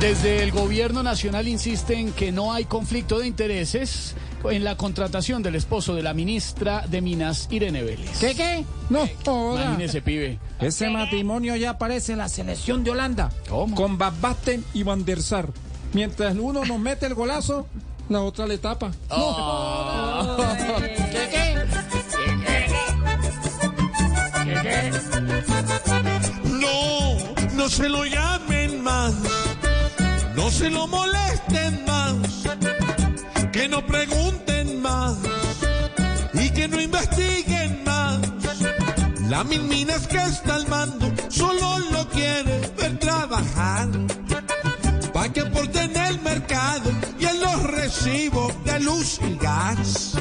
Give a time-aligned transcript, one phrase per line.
[0.00, 4.14] Desde el gobierno nacional insisten que no hay conflicto de intereses
[4.50, 8.18] en la contratación del esposo de la ministra de Minas, Irene Vélez.
[8.18, 8.64] ¿Qué qué?
[8.90, 9.64] No, joda.
[9.64, 10.38] Imagínese, pibe.
[10.60, 13.32] Ese matrimonio ya aparece en la selección de Holanda.
[13.48, 13.74] ¿Cómo?
[13.74, 15.48] Con Van Basten y Van der Sar.
[15.94, 17.66] Mientras uno nos mete el golazo,
[18.08, 18.90] la otra le tapa.
[20.80, 21.54] ¿Qué, qué?
[26.44, 28.33] No, no se lo más,
[30.44, 32.18] no se lo molesten más,
[33.50, 35.16] que no pregunten más
[36.34, 38.20] y que no investiguen más.
[39.30, 43.88] La mil minas que está al mando solo lo quiere ver trabajar.
[45.14, 50.18] Pa' que aporten el mercado y en los recibos de luz y gas.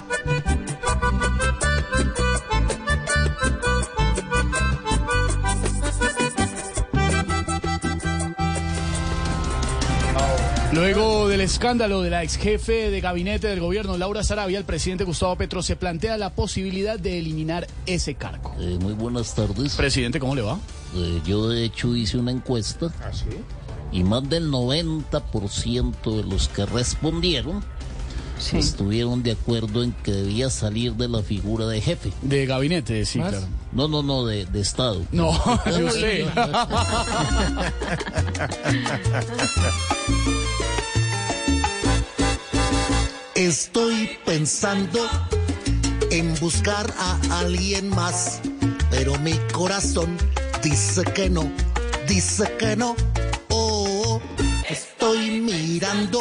[10.73, 15.03] Luego del escándalo de la ex jefe de gabinete del gobierno, Laura Sarabia, el presidente
[15.03, 18.55] Gustavo Petro se plantea la posibilidad de eliminar ese cargo.
[18.59, 19.75] Eh, muy buenas tardes.
[19.75, 20.57] Presidente, ¿cómo le va?
[20.95, 22.91] Eh, yo de hecho hice una encuesta
[23.91, 27.63] y más del 90% de los que respondieron
[28.53, 32.11] estuvieron de acuerdo en que debía salir de la figura de jefe.
[32.21, 33.31] De gabinete, sí, ¿Más?
[33.31, 33.47] claro.
[33.71, 35.01] No, no, no, de, de Estado.
[35.11, 35.31] No,
[35.65, 36.25] yo sé.
[43.35, 44.99] Estoy pensando
[46.11, 48.39] en buscar a alguien más,
[48.91, 50.17] pero mi corazón
[50.61, 51.51] dice que no,
[52.07, 52.95] dice que no.
[53.49, 54.21] Oh,
[54.69, 56.19] estoy mirando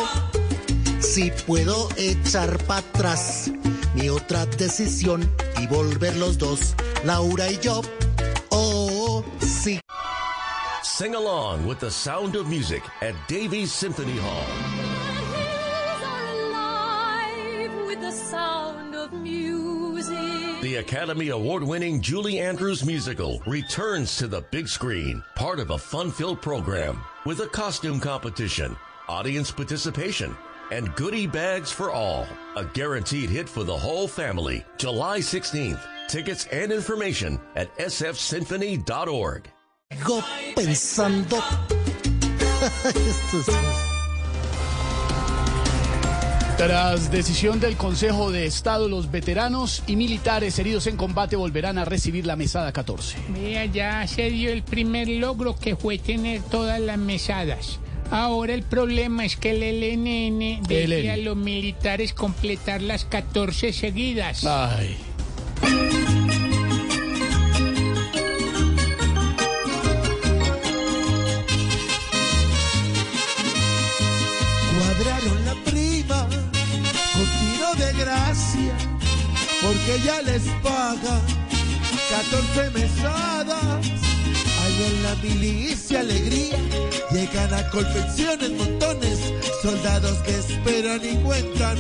[1.03, 3.51] si puedo echar para atrás
[3.95, 5.29] mi otra decisión
[5.61, 7.83] y volver los dos, Laura y yo.
[8.51, 9.81] Oh, sí.
[10.83, 14.47] Sing along with the sound of music at Davies Symphony Hall.
[20.63, 25.79] The Academy Award winning Julie Andrews musical returns to the big screen, part of a
[25.79, 28.77] fun filled program with a costume competition,
[29.09, 30.37] audience participation,
[30.73, 32.27] and goodie bags for all.
[32.57, 34.65] A guaranteed hit for the whole family.
[34.79, 35.81] July 16th.
[36.09, 39.51] Tickets and information at sfsymphony.org.
[39.93, 40.25] Sigo
[40.57, 41.37] pensando.
[46.57, 51.85] Tras decisión del Consejo de Estado, los veteranos y militares heridos en combate volverán a
[51.85, 53.19] recibir la mesada 14.
[53.31, 57.81] Vea, ya se dio el primer logro que fue tener todas las mesadas.
[58.13, 61.11] Ahora el problema es que el LNN debe LN.
[61.13, 64.45] a los militares completar las 14 seguidas.
[64.45, 64.99] Ay.
[74.79, 76.29] Cuadraron la prima
[77.13, 78.75] con tiro de gracia,
[79.63, 81.21] porque ya les paga
[82.11, 83.87] 14 mesadas.
[84.63, 86.59] Hay en la milicia alegría,
[87.43, 89.19] llegan a confecciones montones,
[89.63, 91.77] soldados que esperan y cuentan.